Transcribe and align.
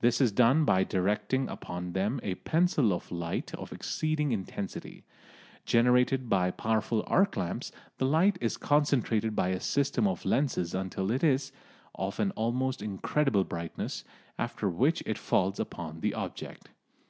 This 0.00 0.20
is 0.20 0.32
done 0.32 0.66
by 0.66 0.84
directing 0.84 1.48
upon 1.48 1.94
them 1.94 2.20
a 2.22 2.34
pencil 2.34 2.92
of 2.92 3.10
light 3.10 3.54
of 3.54 3.72
exceeding 3.72 4.30
intensity. 4.30 5.02
Generated 5.64 6.28
by 6.28 6.50
powerful 6.50 7.02
arc 7.06 7.38
lamps, 7.38 7.72
the 7.96 8.04
light 8.04 8.36
is 8.42 8.58
concentrated 8.58 9.34
by 9.34 9.48
a 9.48 9.60
system 9.60 10.06
of 10.06 10.26
lenses 10.26 10.74
until 10.74 11.10
it 11.10 11.24
is 11.24 11.52
of 11.94 12.20
an 12.20 12.32
almost 12.32 12.82
incredible 12.82 13.44
brightness, 13.44 14.04
after 14.38 14.68
which 14.68 15.02
it 15.06 15.16
falls 15.16 15.58
upon 15.58 16.00
the 16.00 16.12
object. 16.12 16.68